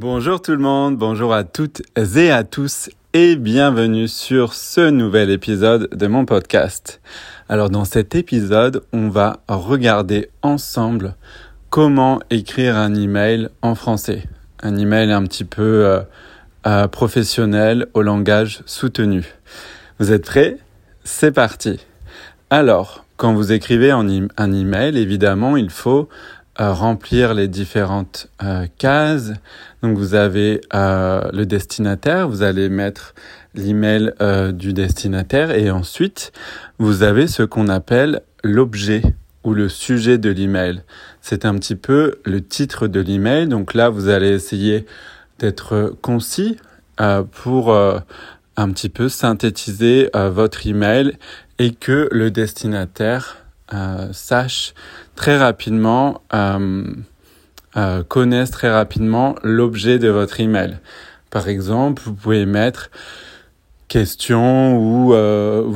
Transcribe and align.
Bonjour 0.00 0.40
tout 0.40 0.52
le 0.52 0.58
monde, 0.58 0.96
bonjour 0.96 1.34
à 1.34 1.42
toutes 1.42 1.82
et 1.96 2.30
à 2.30 2.44
tous 2.44 2.88
et 3.14 3.34
bienvenue 3.34 4.06
sur 4.06 4.54
ce 4.54 4.90
nouvel 4.90 5.28
épisode 5.28 5.88
de 5.92 6.06
mon 6.06 6.24
podcast. 6.24 7.00
Alors 7.48 7.68
dans 7.68 7.84
cet 7.84 8.14
épisode, 8.14 8.84
on 8.92 9.08
va 9.08 9.40
regarder 9.48 10.30
ensemble 10.42 11.16
comment 11.68 12.20
écrire 12.30 12.76
un 12.76 12.94
email 12.94 13.48
en 13.60 13.74
français. 13.74 14.22
Un 14.62 14.76
email 14.76 15.10
un 15.10 15.24
petit 15.24 15.42
peu 15.42 15.84
euh, 15.84 16.00
euh, 16.68 16.86
professionnel 16.86 17.88
au 17.92 18.02
langage 18.02 18.62
soutenu. 18.66 19.24
Vous 19.98 20.12
êtes 20.12 20.26
prêts? 20.26 20.58
C'est 21.02 21.32
parti. 21.32 21.80
Alors, 22.50 23.04
quand 23.16 23.34
vous 23.34 23.50
écrivez 23.50 23.90
un 23.90 24.52
email, 24.52 24.96
évidemment, 24.96 25.56
il 25.56 25.70
faut 25.70 26.08
remplir 26.58 27.34
les 27.34 27.48
différentes 27.48 28.28
euh, 28.42 28.66
cases. 28.78 29.32
Donc 29.82 29.96
vous 29.96 30.14
avez 30.14 30.60
euh, 30.74 31.22
le 31.32 31.46
destinataire, 31.46 32.28
vous 32.28 32.42
allez 32.42 32.68
mettre 32.68 33.14
l'email 33.54 34.12
euh, 34.20 34.52
du 34.52 34.72
destinataire 34.72 35.52
et 35.52 35.70
ensuite 35.70 36.32
vous 36.78 37.02
avez 37.02 37.28
ce 37.28 37.44
qu'on 37.44 37.68
appelle 37.68 38.22
l'objet 38.42 39.02
ou 39.44 39.54
le 39.54 39.68
sujet 39.68 40.18
de 40.18 40.30
l'email. 40.30 40.82
C'est 41.20 41.44
un 41.44 41.54
petit 41.54 41.76
peu 41.76 42.16
le 42.24 42.42
titre 42.44 42.88
de 42.88 43.00
l'email. 43.00 43.46
Donc 43.46 43.74
là 43.74 43.88
vous 43.88 44.08
allez 44.08 44.30
essayer 44.30 44.84
d'être 45.38 45.94
concis 46.02 46.56
pour 47.30 47.72
un 47.72 48.70
petit 48.72 48.88
peu 48.88 49.08
synthétiser 49.08 50.10
votre 50.12 50.66
email 50.66 51.16
et 51.60 51.72
que 51.72 52.08
le 52.10 52.32
destinataire 52.32 53.36
euh, 53.72 54.12
sache 54.12 54.74
très 55.14 55.36
rapidement, 55.36 56.22
euh, 56.32 56.84
euh, 57.76 58.02
connaissent 58.02 58.50
très 58.50 58.70
rapidement 58.70 59.34
l'objet 59.42 59.98
de 59.98 60.08
votre 60.08 60.40
email. 60.40 60.78
Par 61.30 61.48
exemple, 61.48 62.02
vous 62.04 62.14
pouvez 62.14 62.46
mettre 62.46 62.90
question 63.88 64.78
ou 64.78 65.12
euh, 65.14 65.70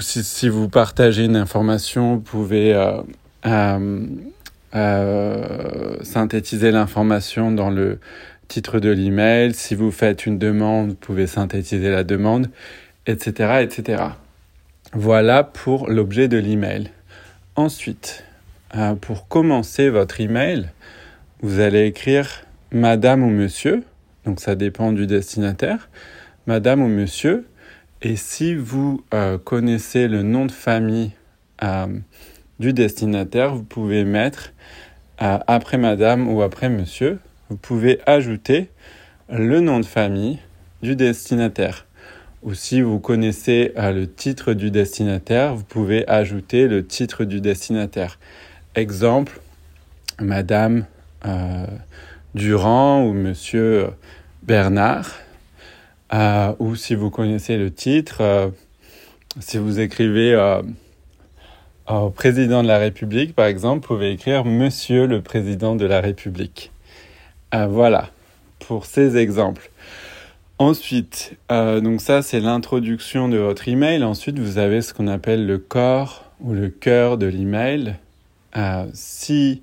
si, 0.00 0.24
si, 0.24 0.48
vous 0.48 0.68
partagez 0.68 1.24
une 1.24 1.36
information, 1.36 2.14
vous 2.14 2.20
pouvez 2.20 2.74
euh, 3.46 4.06
synthétiser 6.02 6.70
l'information 6.70 7.52
dans 7.52 7.70
le 7.70 8.00
titre 8.48 8.80
de 8.80 8.90
l'email. 8.90 9.54
Si 9.54 9.74
vous 9.74 9.90
faites 9.90 10.26
une 10.26 10.38
demande, 10.38 10.90
vous 10.90 10.94
pouvez 10.94 11.26
synthétiser 11.26 11.90
la 11.90 12.04
demande, 12.04 12.48
etc., 13.06 13.60
etc. 13.62 14.02
Voilà 14.92 15.44
pour 15.44 15.88
l'objet 15.88 16.28
de 16.28 16.38
l'email. 16.38 16.90
Ensuite, 17.56 18.22
euh, 18.74 18.94
pour 18.96 19.28
commencer 19.28 19.88
votre 19.88 20.20
email, 20.20 20.68
vous 21.40 21.58
allez 21.58 21.86
écrire 21.86 22.44
Madame 22.70 23.22
ou 23.22 23.30
Monsieur, 23.30 23.82
donc 24.26 24.40
ça 24.40 24.54
dépend 24.54 24.92
du 24.92 25.06
destinataire, 25.06 25.88
Madame 26.46 26.82
ou 26.82 26.88
Monsieur, 26.88 27.46
et 28.02 28.16
si 28.16 28.54
vous 28.54 29.02
euh, 29.14 29.38
connaissez 29.38 30.06
le 30.06 30.22
nom 30.22 30.44
de 30.44 30.52
famille 30.52 31.12
euh, 31.62 31.86
du 32.60 32.74
destinataire, 32.74 33.54
vous 33.54 33.64
pouvez 33.64 34.04
mettre 34.04 34.52
après 35.16 35.78
Madame 35.78 36.28
ou 36.28 36.42
après 36.42 36.68
Monsieur, 36.68 37.20
vous 37.48 37.56
pouvez 37.56 38.00
ajouter 38.04 38.68
le 39.30 39.60
nom 39.60 39.80
de 39.80 39.86
famille 39.86 40.40
du 40.82 40.94
destinataire 40.94 41.85
ou 42.46 42.54
si 42.54 42.80
vous 42.80 43.00
connaissez 43.00 43.72
euh, 43.76 43.90
le 43.90 44.06
titre 44.08 44.52
du 44.52 44.70
destinataire, 44.70 45.56
vous 45.56 45.64
pouvez 45.64 46.08
ajouter 46.08 46.68
le 46.68 46.86
titre 46.86 47.24
du 47.24 47.40
destinataire. 47.40 48.20
Exemple, 48.76 49.40
Madame 50.20 50.86
euh, 51.26 51.66
Durand 52.36 53.02
ou 53.02 53.12
Monsieur 53.12 53.88
Bernard. 54.44 55.10
Euh, 56.14 56.54
ou 56.60 56.76
si 56.76 56.94
vous 56.94 57.10
connaissez 57.10 57.56
le 57.56 57.72
titre, 57.72 58.52
si 59.40 59.58
vous 59.58 59.80
écrivez 59.80 60.36
au 61.88 62.10
président 62.10 62.62
de 62.62 62.68
la 62.68 62.78
République, 62.78 63.34
par 63.34 63.46
exemple, 63.46 63.88
vous 63.88 63.94
pouvez 63.94 64.12
écrire 64.12 64.44
Monsieur 64.44 65.08
le 65.08 65.20
président 65.20 65.74
de 65.74 65.84
la 65.84 66.00
République. 66.00 66.70
voilà, 67.52 68.10
pour 68.60 68.86
ces 68.86 69.16
exemples. 69.16 69.68
Ensuite, 70.58 71.36
euh, 71.52 71.82
donc 71.82 72.00
ça 72.00 72.22
c'est 72.22 72.40
l'introduction 72.40 73.28
de 73.28 73.36
votre 73.36 73.68
email. 73.68 74.02
Ensuite, 74.02 74.38
vous 74.38 74.56
avez 74.56 74.80
ce 74.80 74.94
qu'on 74.94 75.06
appelle 75.06 75.46
le 75.46 75.58
corps 75.58 76.24
ou 76.40 76.54
le 76.54 76.70
cœur 76.70 77.18
de 77.18 77.26
l'email. 77.26 77.96
Euh, 78.56 78.86
si 78.94 79.60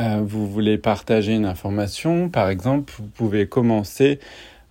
euh, 0.00 0.20
vous 0.20 0.48
voulez 0.50 0.78
partager 0.78 1.32
une 1.32 1.44
information, 1.44 2.28
par 2.28 2.48
exemple, 2.48 2.92
vous 2.98 3.06
pouvez 3.06 3.46
commencer 3.46 4.18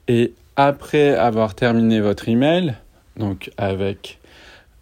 Et 0.08 0.34
après 0.58 1.16
avoir 1.16 1.56
terminé 1.56 2.02
votre 2.02 2.30
email, 2.30 2.76
donc 3.18 3.50
avec 3.58 4.20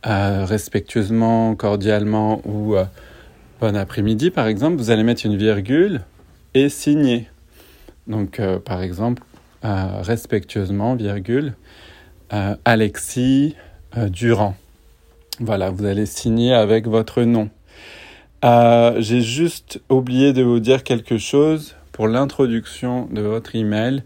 euh, 0.08 0.44
respectueusement, 0.44 1.56
cordialement 1.56 2.42
ou 2.46 2.76
bon 3.62 3.76
après-midi 3.78 4.30
par 4.30 4.48
exemple, 4.48 4.76
vous 4.76 4.92
allez 4.92 5.04
mettre 5.04 5.26
une 5.26 5.38
virgule 5.38 6.02
et 6.54 6.68
signer. 6.68 7.30
Donc 8.08 8.42
par 8.66 8.82
exemple, 8.82 9.24
euh, 9.66 10.02
respectueusement, 10.02 10.96
virgule, 10.96 11.54
euh, 12.32 12.56
Alexis 12.64 13.56
euh, 13.98 14.08
Durand. 14.08 14.56
Voilà, 15.42 15.70
vous 15.70 15.84
allez 15.86 16.06
signer 16.06 16.54
avec 16.54 16.88
votre 16.88 17.24
nom. 17.24 17.50
J'ai 18.42 19.22
juste 19.22 19.82
oublié 19.90 20.32
de 20.32 20.44
vous 20.44 20.62
dire 20.62 20.84
quelque 20.84 21.18
chose 21.18 21.76
pour 21.92 22.08
l'introduction 22.08 23.08
de 23.12 23.22
votre 23.22 23.54
email. 23.54 24.04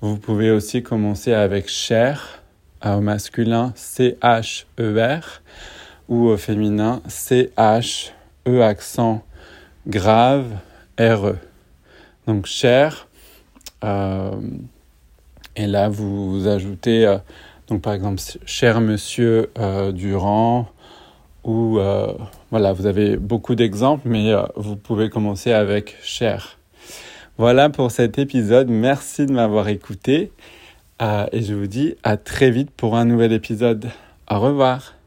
Vous 0.00 0.16
pouvez 0.16 0.50
aussi 0.50 0.82
commencer 0.82 1.34
avec 1.34 1.68
cher 1.68 2.42
au 2.82 3.00
masculin 3.00 3.72
C-H-E-R 3.76 5.42
ou 6.08 6.28
au 6.28 6.36
féminin 6.38 7.02
C-H-E 7.08 8.62
accent 8.62 9.22
grave 9.86 10.46
R-E. 10.98 11.36
Donc 12.26 12.46
cher. 12.46 13.06
Et 15.56 15.66
là, 15.66 15.88
vous, 15.88 16.46
ajoutez, 16.48 17.06
euh, 17.06 17.18
donc 17.68 17.82
par 17.82 17.92
exemple, 17.92 18.20
cher 18.44 18.80
monsieur 18.80 19.50
euh, 19.58 19.92
Durand, 19.92 20.68
ou 21.44 21.78
voilà, 22.50 22.72
vous 22.72 22.86
avez 22.86 23.18
beaucoup 23.18 23.54
d'exemples, 23.54 24.08
mais 24.08 24.32
vous 24.56 24.76
pouvez 24.76 25.10
commencer 25.10 25.52
avec 25.52 25.94
cher. 26.02 26.58
Voilà 27.36 27.68
pour 27.68 27.90
cet 27.90 28.18
épisode. 28.18 28.70
Merci 28.70 29.26
de 29.26 29.32
m'avoir 29.32 29.68
écouté. 29.68 30.32
et 31.02 31.42
je 31.42 31.52
vous 31.52 31.66
dis 31.66 31.96
à 32.02 32.16
très 32.16 32.50
vite 32.50 32.70
pour 32.70 32.96
un 32.96 33.04
nouvel 33.04 33.32
épisode. 33.32 33.90
Au 34.30 34.40
revoir. 34.40 35.03